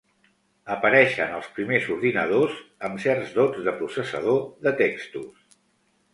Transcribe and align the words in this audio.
Apareixen 0.75 1.35
els 1.39 1.49
primers 1.57 1.85
ordinadors 1.97 2.57
amb 2.91 3.05
certs 3.05 3.37
dots 3.37 3.63
de 3.69 3.75
processador 3.83 4.43
de 4.67 4.77
textos. 4.83 5.63